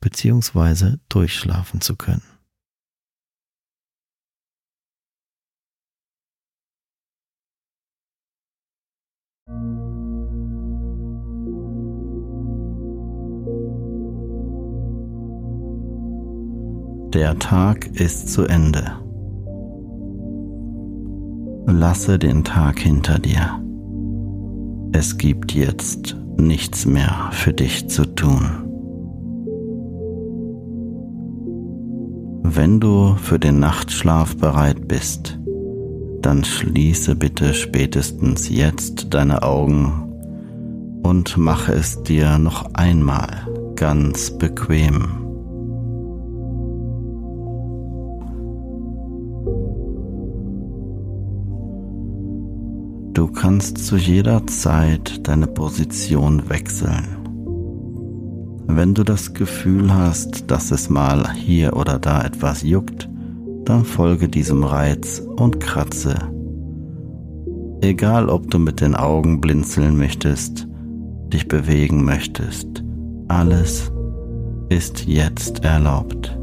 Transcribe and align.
bzw. 0.00 0.96
durchschlafen 1.08 1.80
zu 1.80 1.96
können. 1.96 2.22
Der 17.12 17.36
Tag 17.40 17.86
ist 17.86 18.28
zu 18.28 18.44
Ende. 18.44 18.84
Lasse 21.66 22.20
den 22.20 22.44
Tag 22.44 22.78
hinter 22.78 23.18
dir. 23.18 23.60
Es 24.92 25.18
gibt 25.18 25.52
jetzt 25.52 26.16
nichts 26.36 26.86
mehr 26.86 27.30
für 27.32 27.52
dich 27.52 27.88
zu 27.88 28.06
tun. 28.14 28.69
Wenn 32.52 32.80
du 32.80 33.14
für 33.14 33.38
den 33.38 33.60
Nachtschlaf 33.60 34.36
bereit 34.36 34.88
bist, 34.88 35.38
dann 36.20 36.42
schließe 36.42 37.14
bitte 37.14 37.54
spätestens 37.54 38.48
jetzt 38.48 39.14
deine 39.14 39.44
Augen 39.44 40.12
und 41.04 41.36
mache 41.36 41.72
es 41.74 42.02
dir 42.02 42.38
noch 42.38 42.74
einmal 42.74 43.46
ganz 43.76 44.36
bequem. 44.36 45.06
Du 53.12 53.28
kannst 53.28 53.78
zu 53.78 53.96
jeder 53.96 54.44
Zeit 54.48 55.28
deine 55.28 55.46
Position 55.46 56.48
wechseln. 56.48 57.19
Wenn 58.76 58.94
du 58.94 59.04
das 59.04 59.34
Gefühl 59.34 59.92
hast, 59.92 60.50
dass 60.50 60.70
es 60.70 60.88
mal 60.88 61.32
hier 61.32 61.76
oder 61.76 61.98
da 61.98 62.22
etwas 62.22 62.62
juckt, 62.62 63.08
dann 63.64 63.84
folge 63.84 64.28
diesem 64.28 64.64
Reiz 64.64 65.20
und 65.36 65.60
kratze. 65.60 66.14
Egal 67.80 68.28
ob 68.28 68.50
du 68.50 68.58
mit 68.58 68.80
den 68.80 68.94
Augen 68.94 69.40
blinzeln 69.40 69.96
möchtest, 69.96 70.68
dich 71.28 71.48
bewegen 71.48 72.04
möchtest, 72.04 72.84
alles 73.28 73.90
ist 74.68 75.06
jetzt 75.06 75.64
erlaubt. 75.64 76.36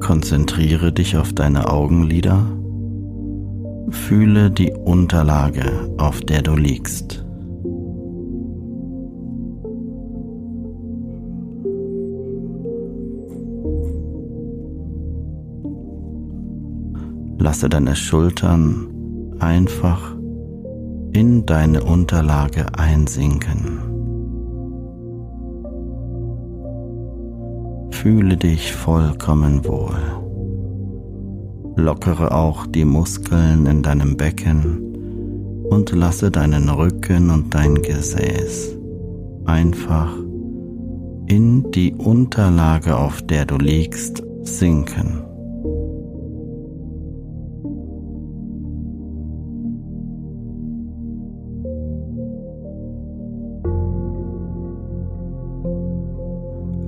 Konzentriere 0.00 0.92
dich 0.92 1.18
auf 1.18 1.34
deine 1.34 1.70
Augenlider. 1.70 2.46
Fühle 3.90 4.50
die 4.50 4.72
Unterlage, 4.72 5.94
auf 5.98 6.20
der 6.20 6.42
du 6.42 6.54
liegst. 6.54 7.24
Lasse 17.38 17.68
deine 17.68 17.96
Schultern 17.96 18.88
einfach 19.38 20.14
in 21.12 21.46
deine 21.46 21.82
Unterlage 21.82 22.66
einsinken. 22.76 23.80
Fühle 27.90 28.36
dich 28.36 28.72
vollkommen 28.72 29.64
wohl. 29.64 30.17
Lockere 31.78 32.32
auch 32.32 32.66
die 32.66 32.84
Muskeln 32.84 33.66
in 33.66 33.84
deinem 33.84 34.16
Becken 34.16 35.64
und 35.70 35.92
lasse 35.92 36.28
deinen 36.28 36.68
Rücken 36.68 37.30
und 37.30 37.54
dein 37.54 37.76
Gesäß 37.76 38.76
einfach 39.44 40.12
in 41.26 41.70
die 41.70 41.94
Unterlage, 41.94 42.96
auf 42.96 43.22
der 43.22 43.44
du 43.44 43.58
liegst, 43.58 44.24
sinken. 44.42 45.22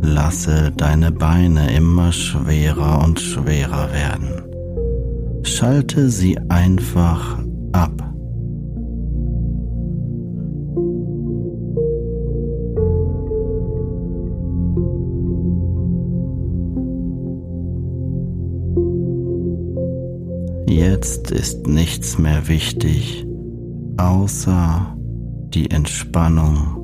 Lasse 0.02 0.72
deine 0.76 1.12
Beine 1.12 1.72
immer 1.76 2.10
schwerer 2.10 3.04
und 3.04 3.20
schwerer 3.20 3.92
werden. 3.92 4.49
Schalte 5.42 6.10
sie 6.10 6.38
einfach 6.48 7.38
ab. 7.72 8.10
Jetzt 20.66 21.30
ist 21.30 21.66
nichts 21.66 22.18
mehr 22.18 22.48
wichtig, 22.48 23.26
außer 23.96 24.96
die 25.54 25.70
Entspannung 25.70 26.82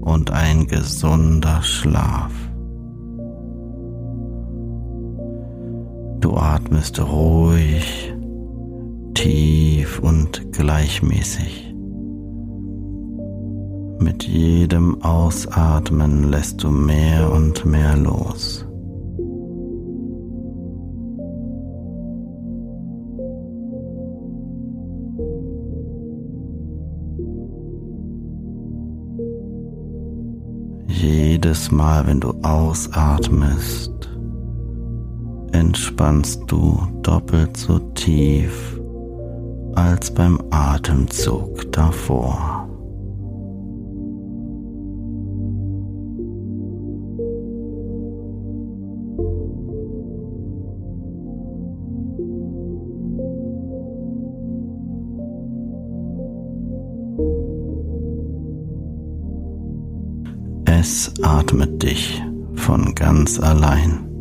und 0.00 0.30
ein 0.30 0.66
gesunder 0.66 1.62
Schlaf. 1.62 2.32
Atmest 6.72 6.98
ruhig, 7.00 8.14
tief 9.12 10.00
und 10.00 10.52
gleichmäßig. 10.52 11.74
Mit 13.98 14.22
jedem 14.22 15.02
Ausatmen 15.02 16.30
lässt 16.30 16.62
du 16.62 16.70
mehr 16.70 17.30
und 17.30 17.66
mehr 17.66 17.94
los. 17.98 18.66
Jedes 30.88 31.70
Mal, 31.70 32.06
wenn 32.06 32.20
du 32.20 32.30
ausatmest, 32.42 34.11
entspannst 35.52 36.42
du 36.46 36.78
doppelt 37.02 37.56
so 37.56 37.78
tief 37.94 38.78
als 39.74 40.12
beim 40.12 40.38
Atemzug 40.50 41.70
davor. 41.72 42.68
Es 60.64 61.12
atmet 61.22 61.82
dich 61.82 62.22
von 62.54 62.94
ganz 62.94 63.38
allein. 63.38 64.11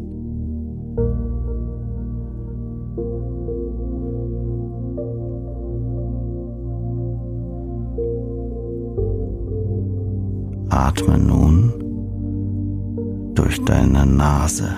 Durch 13.51 13.65
deine 13.65 14.05
Nase 14.05 14.69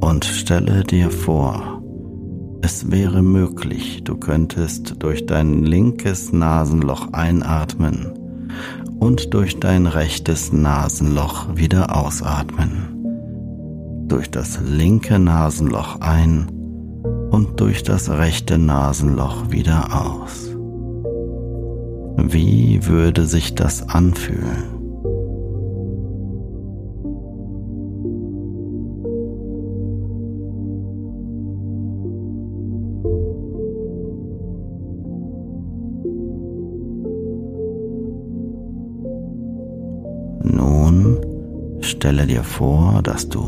und 0.00 0.24
stelle 0.24 0.84
dir 0.84 1.10
vor, 1.10 1.82
es 2.62 2.92
wäre 2.92 3.20
möglich, 3.20 4.04
du 4.04 4.16
könntest 4.16 5.02
durch 5.02 5.26
dein 5.26 5.64
linkes 5.64 6.32
Nasenloch 6.32 7.12
einatmen 7.12 8.12
und 9.00 9.34
durch 9.34 9.58
dein 9.58 9.88
rechtes 9.88 10.52
Nasenloch 10.52 11.56
wieder 11.56 11.96
ausatmen. 11.96 12.94
Durch 14.06 14.30
das 14.30 14.60
linke 14.64 15.18
Nasenloch 15.18 16.00
ein 16.00 16.46
und 17.32 17.58
durch 17.58 17.82
das 17.82 18.08
rechte 18.08 18.56
Nasenloch 18.56 19.50
wieder 19.50 19.88
aus. 20.06 20.54
Wie 22.18 22.86
würde 22.86 23.26
sich 23.26 23.56
das 23.56 23.88
anfühlen? 23.88 24.77
Stelle 42.08 42.26
dir 42.26 42.42
vor, 42.42 43.02
dass 43.02 43.28
du 43.28 43.44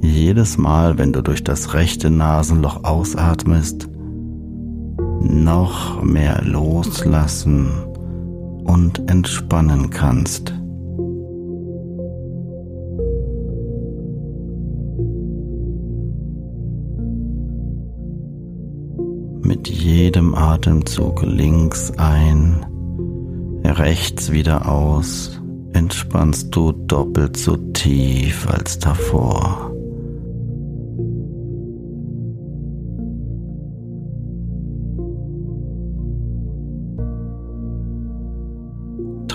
jedes 0.00 0.58
Mal, 0.58 0.98
wenn 0.98 1.12
du 1.12 1.22
durch 1.22 1.44
das 1.44 1.72
rechte 1.72 2.10
Nasenloch 2.10 2.82
ausatmest, 2.82 3.88
noch 5.20 6.02
mehr 6.02 6.42
loslassen 6.42 7.68
und 8.64 9.08
entspannen 9.08 9.90
kannst. 9.90 10.52
Mit 19.42 19.68
jedem 19.68 20.34
Atemzug 20.34 21.22
links 21.22 21.92
ein, 21.98 22.66
rechts 23.64 24.32
wieder 24.32 24.68
aus, 24.68 25.41
entspannst 25.72 26.54
du 26.54 26.72
doppelt 26.72 27.36
so 27.36 27.56
tief 27.72 28.48
als 28.48 28.78
davor. 28.78 29.72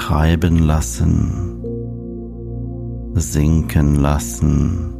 treiben 0.07 0.59
lassen, 0.59 1.61
sinken 3.15 3.95
lassen, 3.95 4.93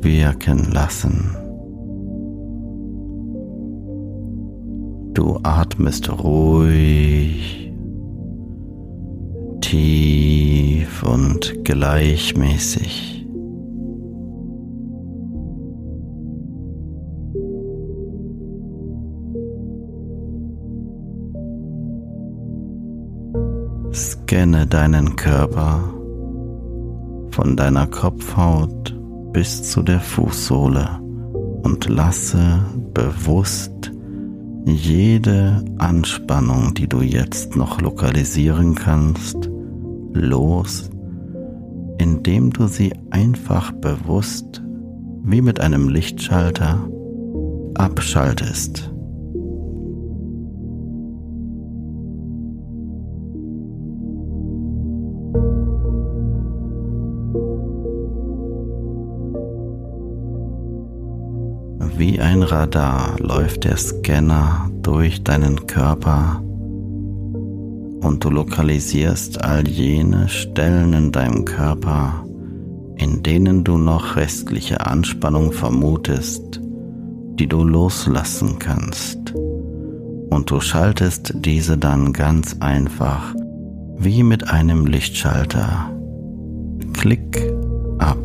wirken 0.00 0.72
lassen. 0.72 1.36
Du 5.14 5.38
atmest 5.44 6.10
ruhig, 6.10 7.67
tief 9.68 11.02
und 11.02 11.62
gleichmäßig. 11.62 13.26
Scanne 23.92 24.66
deinen 24.66 25.16
Körper 25.16 25.92
von 27.30 27.54
deiner 27.54 27.86
Kopfhaut 27.88 28.96
bis 29.32 29.70
zu 29.70 29.82
der 29.82 30.00
Fußsohle 30.00 30.98
und 31.62 31.86
lasse 31.90 32.64
bewusst 32.94 33.92
jede 34.64 35.62
Anspannung, 35.76 36.72
die 36.72 36.88
du 36.88 37.02
jetzt 37.02 37.54
noch 37.54 37.82
lokalisieren 37.82 38.74
kannst, 38.74 39.50
los, 40.12 40.90
indem 41.98 42.50
du 42.50 42.66
sie 42.66 42.92
einfach 43.10 43.72
bewusst 43.72 44.62
wie 45.24 45.42
mit 45.42 45.60
einem 45.60 45.88
Lichtschalter 45.88 46.88
abschaltest. 47.74 48.90
Wie 61.96 62.20
ein 62.20 62.42
Radar 62.44 63.18
läuft 63.18 63.64
der 63.64 63.76
Scanner 63.76 64.70
durch 64.82 65.24
deinen 65.24 65.66
Körper 65.66 66.42
und 68.00 68.24
du 68.24 68.30
lokalisierst 68.30 69.42
all 69.42 69.66
jene 69.66 70.28
Stellen 70.28 70.92
in 70.92 71.12
deinem 71.12 71.44
Körper, 71.44 72.24
in 72.96 73.22
denen 73.22 73.64
du 73.64 73.78
noch 73.78 74.16
restliche 74.16 74.86
Anspannung 74.86 75.52
vermutest, 75.52 76.60
die 77.34 77.46
du 77.46 77.64
loslassen 77.64 78.58
kannst. 78.58 79.34
Und 80.30 80.50
du 80.50 80.60
schaltest 80.60 81.32
diese 81.36 81.78
dann 81.78 82.12
ganz 82.12 82.56
einfach 82.60 83.34
wie 83.96 84.22
mit 84.22 84.48
einem 84.48 84.86
Lichtschalter. 84.86 85.90
Klick 86.92 87.42
ab. 87.98 88.18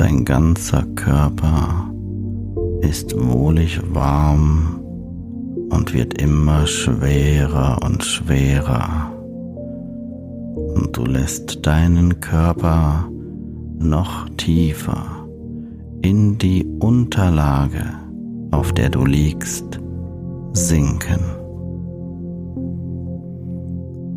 Dein 0.00 0.24
ganzer 0.24 0.82
Körper 0.94 1.92
ist 2.80 3.14
wohlig 3.20 3.82
warm 3.92 4.80
und 5.68 5.92
wird 5.92 6.22
immer 6.22 6.66
schwerer 6.66 7.78
und 7.84 8.02
schwerer. 8.02 9.12
Und 10.74 10.96
du 10.96 11.04
lässt 11.04 11.66
deinen 11.66 12.18
Körper 12.18 13.10
noch 13.78 14.26
tiefer 14.38 15.04
in 16.00 16.38
die 16.38 16.64
Unterlage, 16.78 17.84
auf 18.52 18.72
der 18.72 18.88
du 18.88 19.04
liegst, 19.04 19.80
sinken. 20.54 21.20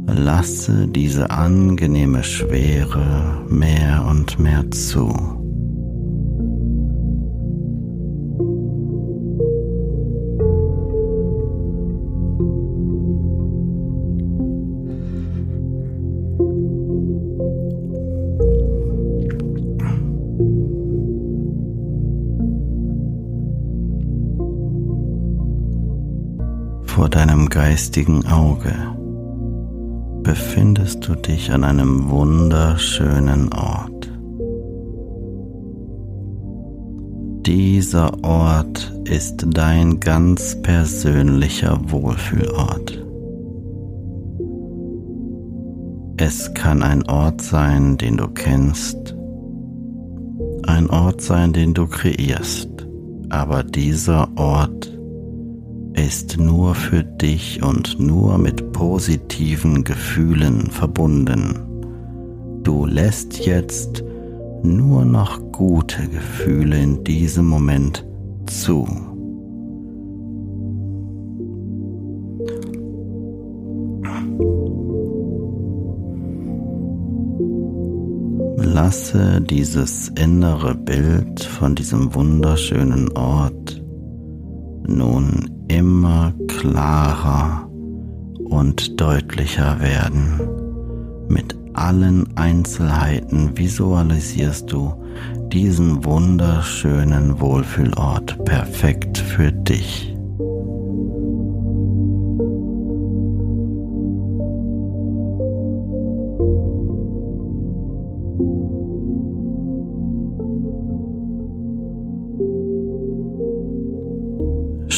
Lasse 0.07 0.87
diese 0.87 1.29
angenehme 1.29 2.23
Schwere 2.23 3.43
mehr 3.49 4.05
und 4.09 4.39
mehr 4.39 4.71
zu. 4.71 5.42
Vor 26.93 27.09
deinem 27.09 27.49
geistigen 27.49 28.23
Auge 28.27 28.75
befindest 30.21 31.07
du 31.07 31.15
dich 31.15 31.51
an 31.51 31.63
einem 31.63 32.07
wunderschönen 32.11 33.51
Ort. 33.51 34.11
Dieser 37.47 38.23
Ort 38.23 38.93
ist 39.05 39.43
dein 39.47 39.99
ganz 40.01 40.61
persönlicher 40.61 41.79
Wohlfühlort. 41.89 43.03
Es 46.17 46.53
kann 46.53 46.83
ein 46.83 47.09
Ort 47.09 47.41
sein, 47.41 47.97
den 47.97 48.17
du 48.17 48.27
kennst, 48.27 49.15
ein 50.67 50.87
Ort 50.91 51.21
sein, 51.21 51.53
den 51.53 51.73
du 51.73 51.87
kreierst, 51.87 52.69
aber 53.29 53.63
dieser 53.63 54.29
Ort 54.37 54.92
ist 55.95 56.37
nur 56.37 56.75
für 56.75 57.03
dich 57.03 57.63
und 57.63 57.99
nur 57.99 58.37
mit 58.37 58.71
positiven 58.73 59.83
Gefühlen 59.83 60.69
verbunden. 60.71 61.59
Du 62.63 62.85
lässt 62.85 63.45
jetzt 63.45 64.03
nur 64.63 65.05
noch 65.05 65.39
gute 65.51 66.07
Gefühle 66.07 66.81
in 66.81 67.03
diesem 67.03 67.45
Moment 67.45 68.05
zu. 68.47 68.87
Lasse 78.57 79.41
dieses 79.41 80.09
innere 80.09 80.75
Bild 80.75 81.43
von 81.43 81.75
diesem 81.75 82.13
wunderschönen 82.15 83.11
Ort 83.15 83.83
nun 84.87 85.52
immer 85.67 86.33
klarer 86.47 87.69
und 88.45 88.99
deutlicher 88.99 89.79
werden. 89.79 90.39
Mit 91.27 91.55
allen 91.73 92.37
Einzelheiten 92.37 93.57
visualisierst 93.57 94.71
du 94.71 94.93
diesen 95.51 96.03
wunderschönen 96.05 97.39
Wohlfühlort 97.39 98.43
perfekt 98.45 99.17
für 99.17 99.51
dich. 99.51 100.12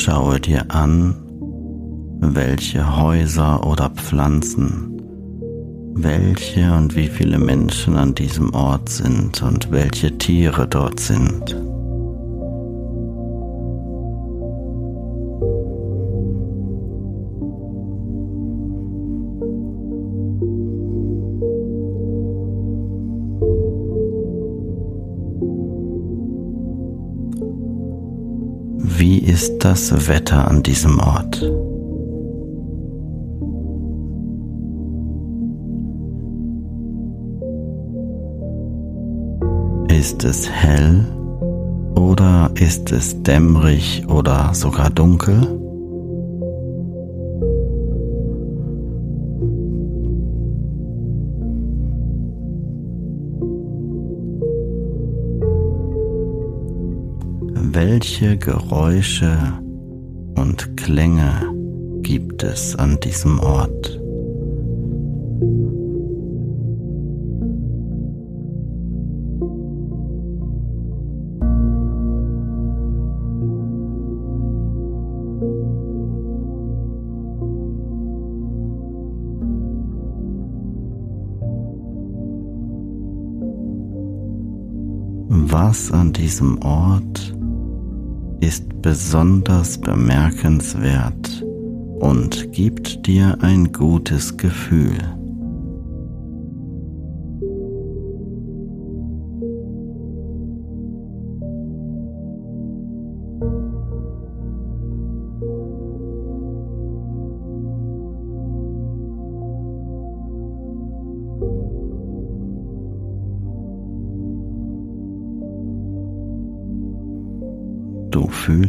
Schaue 0.06 0.40
dir 0.40 0.70
an, 0.70 1.16
welche 2.22 2.96
Häuser 2.96 3.66
oder 3.66 3.90
Pflanzen, 3.90 5.02
welche 5.96 6.72
und 6.76 6.96
wie 6.96 7.08
viele 7.08 7.40
Menschen 7.40 7.98
an 7.98 8.14
diesem 8.14 8.54
Ort 8.54 8.88
sind 8.88 9.42
und 9.42 9.72
welche 9.72 10.16
Tiere 10.16 10.68
dort 10.68 11.00
sind. 11.00 11.56
Das 29.66 30.08
Wetter 30.08 30.48
an 30.48 30.62
diesem 30.62 31.00
Ort? 31.00 31.42
Ist 39.92 40.24
es 40.24 40.48
hell 40.48 41.04
oder 41.96 42.52
ist 42.54 42.92
es 42.92 43.24
dämmerig 43.24 44.06
oder 44.08 44.54
sogar 44.54 44.92
dunkel? 44.92 45.65
Welche 57.98 58.38
Geräusche 58.38 59.38
und 60.36 60.76
Klänge 60.76 61.32
gibt 62.02 62.44
es 62.44 62.76
an 62.76 63.00
diesem 63.00 63.40
Ort? 63.40 64.02
Was 85.30 85.92
an 85.94 86.12
diesem 86.12 86.62
Ort 86.62 87.35
ist 88.46 88.82
besonders 88.84 89.80
bemerkenswert 89.80 91.44
und 92.00 92.52
gibt 92.52 93.08
dir 93.08 93.38
ein 93.42 93.74
gutes 93.74 94.38
Gefühl. 94.38 95.00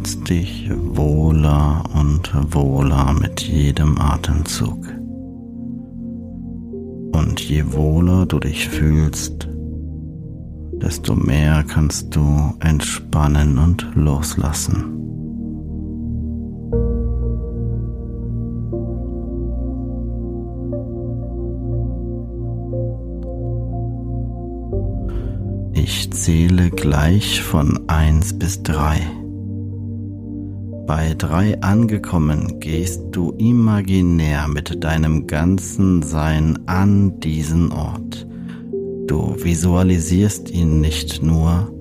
Fühlst 0.06 0.28
dich 0.30 0.70
wohler 0.70 1.82
und 1.92 2.32
wohler 2.54 3.12
mit 3.20 3.40
jedem 3.40 4.00
Atemzug. 4.00 4.86
Und 7.12 7.40
je 7.40 7.72
wohler 7.72 8.24
du 8.24 8.38
dich 8.38 8.68
fühlst, 8.68 9.48
desto 10.74 11.16
mehr 11.16 11.64
kannst 11.64 12.14
du 12.14 12.54
entspannen 12.60 13.58
und 13.58 13.84
loslassen. 13.96 14.92
Ich 25.72 26.12
zähle 26.12 26.70
gleich 26.70 27.42
von 27.42 27.80
eins 27.88 28.38
bis 28.38 28.62
drei. 28.62 29.00
Bei 30.86 31.14
drei 31.18 31.60
angekommen 31.62 32.60
gehst 32.60 33.02
du 33.10 33.32
imaginär 33.32 34.46
mit 34.48 34.84
deinem 34.84 35.26
ganzen 35.26 36.02
Sein 36.02 36.58
an 36.66 37.18
diesen 37.20 37.72
Ort. 37.72 38.26
Du 39.06 39.34
visualisierst 39.42 40.50
ihn 40.50 40.80
nicht 40.80 41.22
nur, 41.22 41.72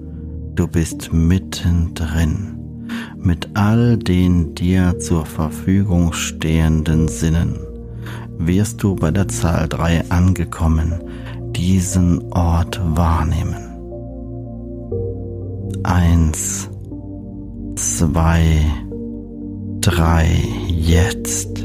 du 0.55 0.67
bist 0.67 1.13
mittendrin 1.13 2.55
mit 3.25 3.49
all 3.55 3.97
den 3.97 4.53
dir 4.53 4.99
zur 4.99 5.25
Verfügung 5.25 6.13
stehenden 6.13 7.07
Sinnen. 7.07 7.55
Wirst 8.37 8.83
du 8.83 8.95
bei 8.95 9.11
der 9.11 9.27
Zahl 9.27 9.67
drei 9.67 10.03
angekommen 10.09 10.93
diesen 11.55 12.31
Ort 12.33 12.79
wahrnehmen. 12.95 13.63
Eins, 15.83 16.69
zwei, 17.75 18.65
drei 19.85 20.25
jetzt. 20.67 21.63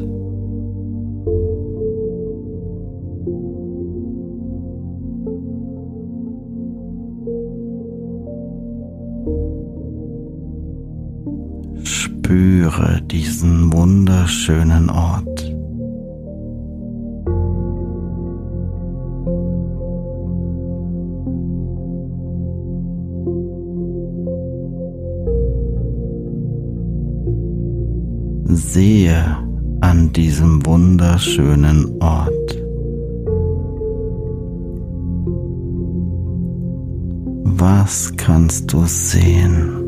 Spüre 11.83 13.00
diesen 13.11 13.73
wunderschönen 13.73 14.91
Ort. 14.91 15.50
Sehe 28.61 29.37
an 29.81 30.12
diesem 30.12 30.64
wunderschönen 30.64 32.00
Ort. 32.00 32.62
Was 37.45 38.12
kannst 38.17 38.73
du 38.73 38.85
sehen? 38.87 39.80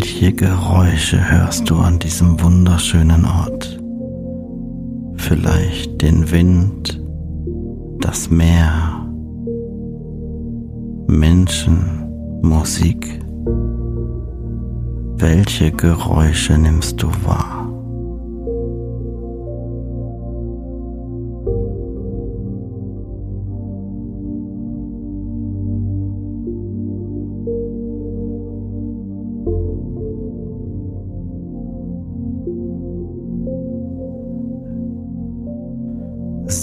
Welche 0.00 0.32
Geräusche 0.32 1.30
hörst 1.30 1.68
du 1.68 1.76
an 1.76 1.98
diesem 1.98 2.40
wunderschönen 2.40 3.26
Ort? 3.26 3.78
Vielleicht 5.16 6.00
den 6.00 6.30
Wind, 6.30 6.98
das 8.00 8.30
Meer, 8.30 9.06
Menschen, 11.06 12.08
Musik. 12.40 13.20
Welche 15.18 15.70
Geräusche 15.70 16.56
nimmst 16.56 17.02
du 17.02 17.08
wahr? 17.26 17.59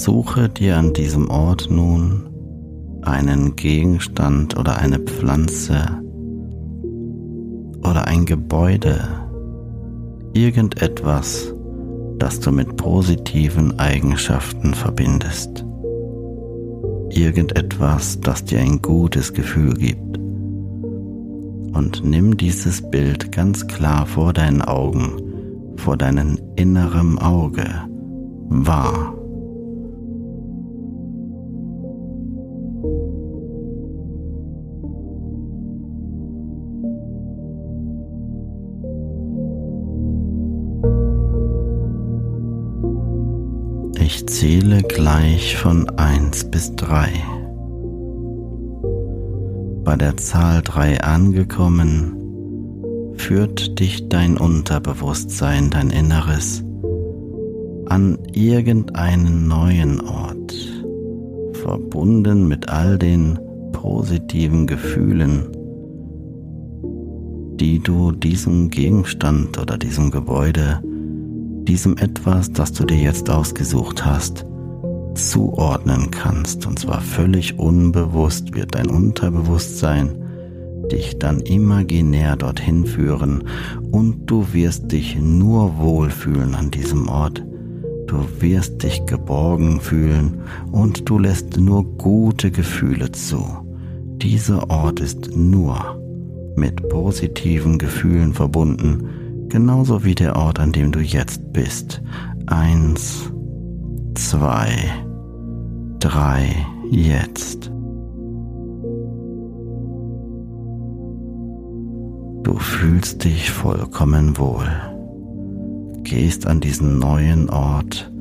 Suche 0.08 0.48
dir 0.48 0.78
an 0.78 0.94
diesem 0.94 1.30
Ort 1.30 1.68
nun 1.70 2.30
einen 3.02 3.58
Gegenstand 3.58 4.58
oder 4.58 4.78
eine 4.78 5.00
Pflanze 5.00 5.86
oder 7.80 8.08
ein 8.08 8.26
Gebäude, 8.26 9.02
irgendetwas, 10.34 11.54
das 12.20 12.40
du 12.40 12.54
mit 12.54 12.78
positiven 12.78 13.78
Eigenschaften 13.80 14.74
verbindest. 14.74 15.66
Irgendetwas, 17.10 18.18
das 18.22 18.46
dir 18.46 18.62
ein 18.62 18.82
gutes 18.82 19.34
Gefühl 19.34 19.74
gibt. 19.74 20.18
Und 21.76 22.02
nimm 22.06 22.38
dieses 22.38 22.82
Bild 22.82 23.34
ganz 23.34 23.68
klar 23.68 24.06
vor 24.06 24.32
deinen 24.32 24.62
Augen, 24.62 25.76
vor 25.76 25.98
deinem 25.98 26.40
inneren 26.56 27.20
Auge 27.20 27.68
wahr. 28.48 29.17
Gleich 45.48 45.58
von 45.58 45.90
1 45.98 46.52
bis 46.52 46.76
3. 46.76 47.08
Bei 49.86 49.96
der 49.96 50.18
Zahl 50.18 50.62
3 50.62 51.00
angekommen, 51.02 53.14
führt 53.16 53.80
dich 53.80 54.10
dein 54.10 54.38
Unterbewusstsein, 54.38 55.70
dein 55.70 55.90
Inneres, 55.90 56.66
an 57.86 58.18
irgendeinen 58.34 59.48
neuen 59.48 60.02
Ort, 60.02 60.54
verbunden 61.54 62.50
mit 62.50 62.68
all 62.68 62.98
den 62.98 63.40
positiven 63.72 64.68
Gefühlen, 64.68 65.48
die 67.56 67.80
du 67.80 68.12
diesem 68.12 68.70
Gegenstand 68.70 69.58
oder 69.58 69.78
diesem 69.78 70.12
Gebäude 70.12 70.82
diesem 71.64 71.98
etwas, 71.98 72.52
das 72.52 72.74
du 72.74 72.86
dir 72.86 72.98
jetzt 72.98 73.30
ausgesucht 73.30 74.06
hast, 74.06 74.46
zuordnen 75.18 76.12
kannst. 76.12 76.66
Und 76.66 76.80
zwar 76.80 77.02
völlig 77.02 77.60
unbewusst 77.60 78.56
wird 78.56 78.76
dein 78.76 78.88
Unterbewusstsein 78.88 80.24
dich 80.92 81.20
dann 81.20 81.42
imaginär 81.42 82.38
dorthin 82.38 82.86
führen 82.86 83.44
und 83.92 84.28
du 84.28 84.54
wirst 84.54 84.92
dich 84.92 85.18
nur 85.20 85.78
wohlfühlen 85.80 86.56
an 86.56 86.72
diesem 86.72 87.10
Ort. 87.10 87.44
Du 88.06 88.26
wirst 88.40 88.84
dich 88.84 89.06
geborgen 89.06 89.82
fühlen 89.82 90.42
und 90.72 91.10
du 91.10 91.20
lässt 91.20 91.60
nur 91.60 91.84
gute 91.98 92.52
Gefühle 92.52 93.12
zu. 93.12 93.44
Dieser 94.22 94.70
Ort 94.70 95.02
ist 95.02 95.36
nur 95.36 96.02
mit 96.56 96.88
positiven 96.88 97.78
Gefühlen 97.78 98.34
verbunden 98.34 99.10
genauso 99.50 100.04
wie 100.04 100.16
der 100.16 100.36
Ort, 100.36 100.60
an 100.60 100.72
dem 100.72 100.92
du 100.92 101.00
jetzt 101.00 101.54
bist. 101.54 102.02
Eins, 102.48 103.32
zwei, 104.16 104.68
drei, 106.00 106.66
jetzt. 106.90 107.72
Du 112.44 112.56
fühlst 112.58 113.24
dich 113.24 113.52
vollkommen 113.52 114.38
wohl. 114.38 114.70
Gehst 116.04 116.48
an 116.48 116.60
diesen 116.60 117.00
neuen 117.00 117.50
Ort, 117.50 118.12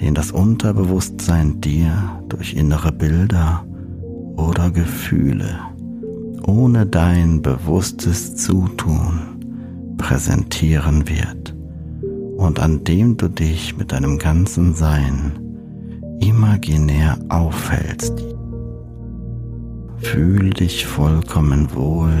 den 0.00 0.14
das 0.14 0.30
Unterbewusstsein 0.30 1.60
dir 1.60 2.22
durch 2.28 2.54
innere 2.54 2.92
Bilder 2.92 3.64
oder 4.36 4.70
Gefühle 4.70 5.58
ohne 6.46 6.86
dein 6.86 7.42
bewusstes 7.42 8.36
Zutun 8.36 9.94
präsentieren 9.98 11.08
wird 11.08 11.54
und 12.36 12.60
an 12.60 12.84
dem 12.84 13.16
du 13.16 13.28
dich 13.28 13.76
mit 13.76 13.92
deinem 13.92 14.18
ganzen 14.18 14.74
Sein 14.74 15.32
imaginär 16.20 17.18
aufhältst. 17.28 18.14
Fühl 19.98 20.50
dich 20.50 20.86
vollkommen 20.86 21.74
wohl. 21.74 22.12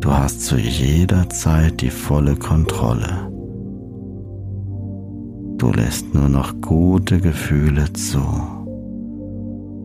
Du 0.00 0.10
hast 0.10 0.42
zu 0.42 0.56
jeder 0.56 1.28
Zeit 1.30 1.80
die 1.80 1.90
volle 1.90 2.36
Kontrolle. 2.36 3.30
Du 5.58 5.70
lässt 5.72 6.14
nur 6.14 6.28
noch 6.28 6.60
gute 6.60 7.20
Gefühle 7.20 7.92
zu. 7.92 8.22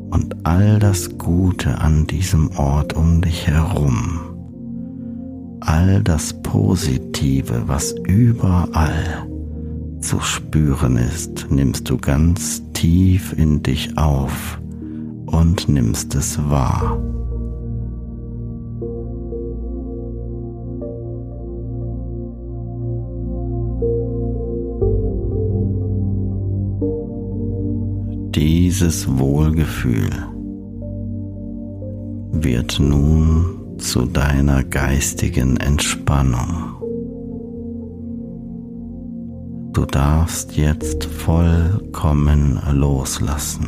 Und 0.09 0.35
all 0.43 0.79
das 0.79 1.17
Gute 1.17 1.79
an 1.79 2.07
diesem 2.07 2.51
Ort 2.57 2.93
um 2.93 3.21
dich 3.21 3.47
herum 3.47 4.35
all 5.65 6.01
das 6.03 6.33
Positive, 6.41 7.63
was 7.67 7.95
überall 8.07 9.27
zu 9.99 10.19
spüren 10.19 10.97
ist, 10.97 11.47
nimmst 11.49 11.89
du 11.89 11.97
ganz 11.97 12.61
tief 12.75 13.33
in 13.37 13.63
dich 13.63 13.97
auf 13.97 14.59
und 15.25 15.67
nimmst 15.67 16.13
es 16.13 16.37
wahr. 16.49 17.01
Dieses 28.35 29.07
Wohlgefühl 29.17 30.09
wird 32.31 32.79
nun 32.79 33.77
zu 33.77 34.05
deiner 34.05 34.63
geistigen 34.63 35.57
Entspannung. 35.57 36.84
Du 39.75 39.83
darfst 39.85 40.55
jetzt 40.55 41.03
vollkommen 41.03 42.61
loslassen, 42.71 43.67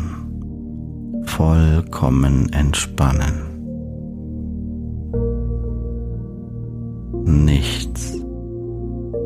vollkommen 1.26 2.48
entspannen. 2.54 3.42
Nichts, 7.26 8.14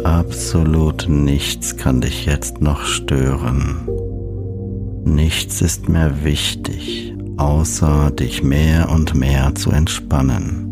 absolut 0.03 1.07
nichts 1.07 1.77
kann 1.77 2.01
dich 2.01 2.25
jetzt 2.25 2.61
noch 2.61 2.83
stören. 2.83 3.87
Nichts 5.05 5.61
ist 5.61 5.87
mehr 5.87 6.23
wichtig, 6.23 7.13
außer 7.37 8.09
dich 8.09 8.41
mehr 8.41 8.89
und 8.89 9.13
mehr 9.13 9.53
zu 9.53 9.69
entspannen. 9.69 10.70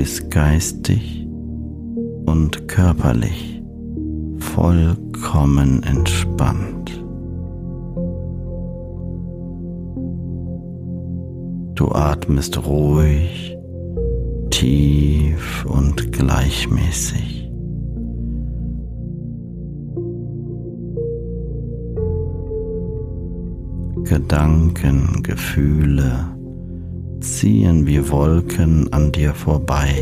Bist 0.00 0.30
geistig 0.30 1.28
und 2.24 2.68
körperlich 2.68 3.62
vollkommen 4.38 5.82
entspannt. 5.82 6.90
Du 11.74 11.92
atmest 11.92 12.66
ruhig, 12.66 13.54
tief 14.48 15.66
und 15.66 16.10
gleichmäßig. 16.12 17.50
Gedanken, 24.04 25.22
Gefühle, 25.22 26.39
ziehen 27.20 27.86
wie 27.86 28.10
Wolken 28.10 28.92
an 28.92 29.12
dir 29.12 29.34
vorbei 29.34 29.94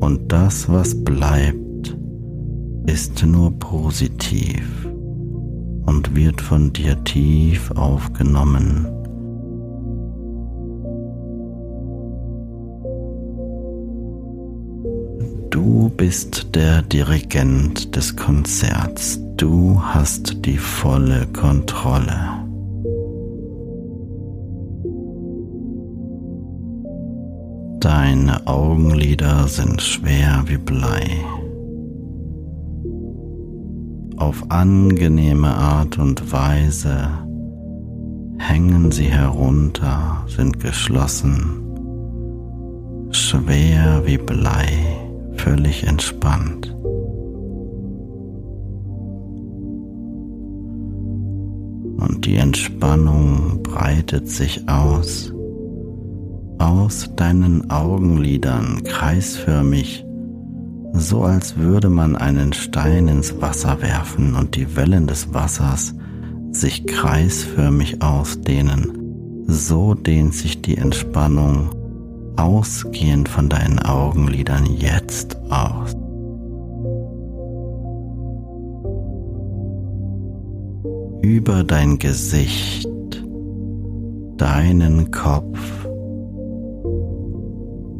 und 0.00 0.32
das, 0.32 0.68
was 0.68 1.04
bleibt, 1.04 1.96
ist 2.86 3.24
nur 3.24 3.58
positiv 3.58 4.88
und 5.86 6.14
wird 6.14 6.40
von 6.40 6.72
dir 6.72 7.02
tief 7.04 7.70
aufgenommen. 7.72 8.86
Du 15.50 15.90
bist 15.96 16.54
der 16.54 16.82
Dirigent 16.82 17.96
des 17.96 18.14
Konzerts. 18.14 19.18
Du 19.36 19.80
hast 19.82 20.44
die 20.44 20.58
volle 20.58 21.26
Kontrolle. 21.32 22.37
Deine 28.08 28.46
Augenlider 28.46 29.46
sind 29.48 29.82
schwer 29.82 30.42
wie 30.46 30.56
Blei. 30.56 31.04
Auf 34.16 34.50
angenehme 34.50 35.48
Art 35.48 35.98
und 35.98 36.32
Weise 36.32 37.06
hängen 38.38 38.90
sie 38.92 39.10
herunter, 39.10 40.24
sind 40.26 40.58
geschlossen, 40.58 41.60
schwer 43.10 44.00
wie 44.06 44.16
Blei, 44.16 44.70
völlig 45.34 45.86
entspannt. 45.86 46.74
Und 51.98 52.24
die 52.24 52.36
Entspannung 52.36 53.62
breitet 53.62 54.30
sich 54.30 54.66
aus, 54.66 55.34
aus 56.58 57.10
deinen 57.16 57.70
Augenlidern 57.70 58.82
kreisförmig 58.84 60.04
so 60.92 61.22
als 61.22 61.56
würde 61.56 61.90
man 61.90 62.16
einen 62.16 62.52
Stein 62.52 63.08
ins 63.08 63.40
Wasser 63.40 63.80
werfen 63.82 64.34
und 64.34 64.56
die 64.56 64.76
Wellen 64.76 65.06
des 65.06 65.32
Wassers 65.32 65.94
sich 66.50 66.86
kreisförmig 66.86 68.02
ausdehnen. 68.02 69.44
So 69.46 69.94
dehnt 69.94 70.34
sich 70.34 70.62
die 70.62 70.76
Entspannung 70.76 71.70
ausgehend 72.36 73.28
von 73.28 73.48
deinen 73.48 73.78
Augenlidern 73.78 74.66
jetzt 74.66 75.36
aus. 75.50 75.94
Über 81.22 81.64
dein 81.64 81.98
Gesicht, 81.98 82.88
deinen 84.36 85.10
Kopf, 85.10 85.77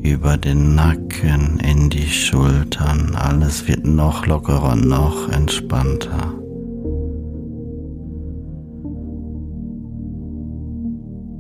über 0.09 0.37
den 0.37 0.75
Nacken 0.75 1.61
in 1.61 1.91
die 1.91 2.09
Schultern. 2.09 3.15
Alles 3.15 3.69
wird 3.69 3.85
noch 3.87 4.27
lockerer, 4.27 4.75
noch 4.75 5.29
entspannter. 5.29 6.35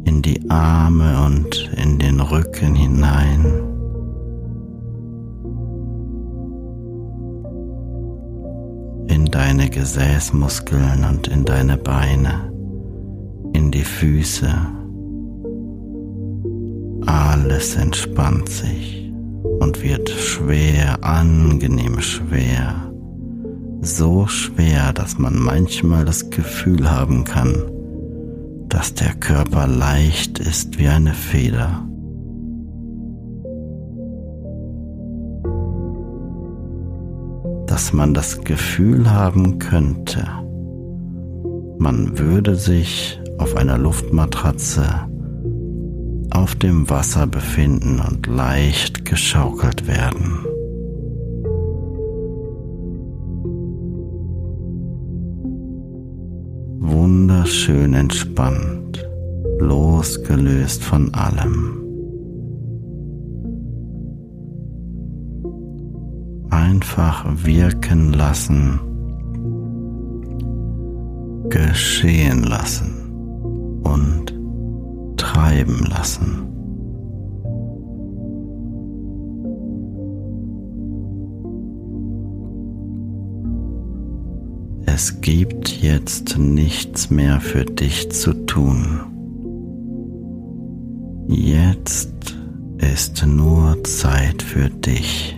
In 0.05 0.23
die 0.23 0.51
Arme 0.51 1.27
und 1.27 1.71
in 1.77 1.99
den 1.99 2.21
Rücken 2.21 2.75
hinein. 2.75 3.45
In 9.09 9.27
deine 9.27 9.71
Gesäßmuskeln 9.71 11.05
und 11.05 11.29
in 11.29 11.45
deine 11.45 11.77
Beine, 11.79 12.53
in 13.55 13.71
die 13.71 13.85
Füße 13.85 14.78
alles 17.09 17.77
entspannt 17.77 18.51
sich 18.51 19.11
und 19.61 19.83
wird 19.83 20.11
schwer, 20.11 21.03
angenehm 21.03 22.01
schwer. 22.03 22.93
So 23.81 24.27
schwer, 24.27 24.93
dass 24.93 25.19
man 25.19 25.39
manchmal 25.39 26.05
das 26.05 26.29
Gefühl 26.29 26.91
haben 26.91 27.25
kann, 27.25 27.55
dass 28.69 28.93
der 28.93 29.15
Körper 29.15 29.67
leicht 29.67 30.39
ist 30.39 30.79
wie 30.79 30.89
eine 30.89 31.15
Feder. 31.15 31.83
Dass 37.67 37.95
man 37.95 38.13
das 38.13 38.43
Gefühl 38.43 39.11
haben 39.11 39.59
könnte, 39.59 40.29
man 41.79 42.19
würde 42.19 42.55
sich 42.55 43.19
auf 43.39 43.57
einer 43.57 43.79
Luftmatratze 43.79 45.08
auf 46.39 46.55
dem 46.55 46.89
Wasser 46.89 47.27
befinden 47.27 48.01
und 48.01 48.29
leicht 48.29 49.05
geschaukelt 49.05 49.89
werden. 49.89 50.45
Wunderschön 56.79 57.93
entspannt, 57.95 59.05
losgelöst 59.59 60.85
von 60.85 61.13
allem. 61.13 61.83
Einfach 66.51 67.27
wirken 67.45 68.13
lassen, 68.13 68.81
geschehen 71.49 72.45
lassen 72.45 73.81
und 73.83 74.38
treiben 75.39 75.85
lassen. 75.89 76.45
Es 84.87 85.21
gibt 85.21 85.69
jetzt 85.81 86.39
nichts 86.39 87.11
mehr 87.11 87.41
für 87.41 87.65
dich 87.65 88.11
zu 88.11 88.33
tun. 88.47 89.01
Jetzt 91.29 92.37
ist 92.79 93.25
nur 93.25 93.85
Zeit 93.85 94.43
für 94.43 94.71
dich. 94.71 95.38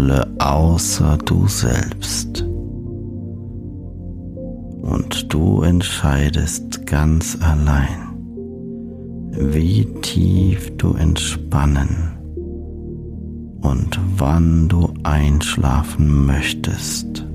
Kontrolle 0.00 0.34
außer 0.38 1.18
du 1.26 1.46
selbst. 1.46 2.42
Und 4.80 5.32
du 5.32 5.60
entscheidest 5.60 6.86
ganz 6.86 7.36
allein, 7.42 8.16
wie 9.32 9.84
tief 10.00 10.74
du 10.78 10.94
entspannen 10.94 12.18
und 13.60 14.00
wann 14.16 14.68
du 14.70 14.94
einschlafen 15.02 16.24
möchtest. 16.24 17.26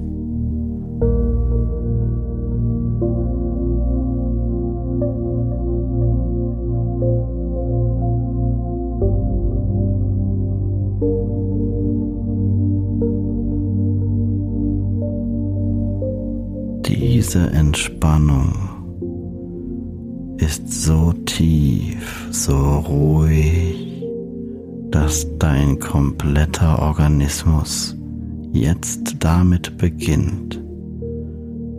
Jetzt 28.55 29.17
damit 29.19 29.77
beginnt, 29.77 30.61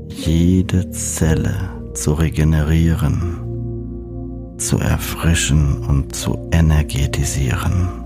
jede 0.09 0.91
Zelle 0.91 1.71
zu 1.95 2.13
regenerieren, 2.13 3.41
zu 4.59 4.79
erfrischen 4.79 5.79
und 5.87 6.15
zu 6.15 6.49
energetisieren. 6.53 8.06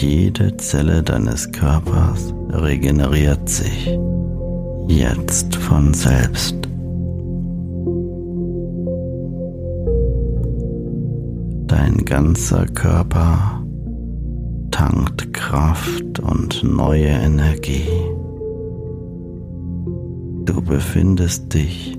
Jede 0.00 0.56
Zelle 0.56 1.02
deines 1.02 1.52
Körpers 1.52 2.32
regeneriert 2.48 3.46
sich 3.50 3.98
jetzt 4.88 5.54
von 5.56 5.92
selbst. 5.92 6.56
Dein 11.66 11.98
ganzer 12.06 12.64
Körper 12.64 13.62
tankt 14.70 15.34
Kraft 15.34 16.18
und 16.18 16.64
neue 16.64 17.08
Energie. 17.08 17.90
Du 20.46 20.62
befindest 20.62 21.52
dich 21.52 21.98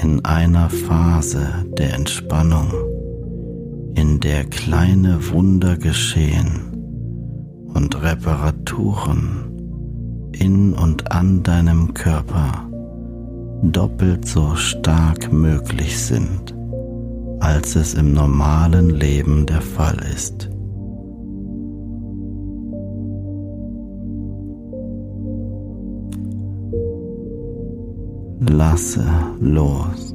in 0.00 0.24
einer 0.24 0.70
Phase 0.70 1.48
der 1.76 1.94
Entspannung, 1.94 2.72
in 3.96 4.20
der 4.20 4.44
kleine 4.44 5.18
Wunder 5.32 5.76
geschehen 5.76 6.75
und 7.76 8.02
Reparaturen 8.02 10.32
in 10.32 10.72
und 10.72 11.12
an 11.12 11.42
deinem 11.42 11.92
Körper 11.92 12.66
doppelt 13.62 14.26
so 14.26 14.54
stark 14.54 15.30
möglich 15.30 15.98
sind, 15.98 16.54
als 17.40 17.76
es 17.76 17.92
im 17.92 18.14
normalen 18.14 18.90
Leben 18.90 19.44
der 19.44 19.60
Fall 19.60 19.98
ist. 20.14 20.48
Lasse 28.40 29.04
los. 29.38 30.14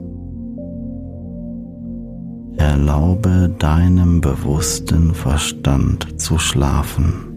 Erlaube 2.57 3.53
deinem 3.59 4.19
bewussten 4.19 5.13
Verstand 5.13 6.19
zu 6.19 6.39
schlafen. 6.39 7.30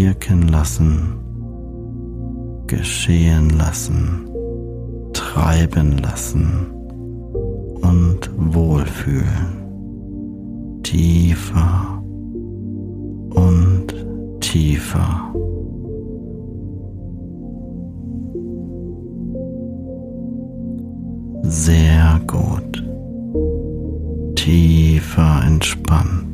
Wirken 0.00 0.46
lassen, 0.46 1.18
geschehen 2.68 3.50
lassen, 3.50 4.30
treiben 5.12 5.98
lassen 5.98 6.68
und 7.82 8.30
wohlfühlen. 8.36 9.50
Tiefer 10.84 12.00
und 13.30 13.86
tiefer. 14.38 15.34
Sehr 21.42 22.20
gut. 22.28 22.84
Tiefer 24.36 25.42
entspannt. 25.44 26.27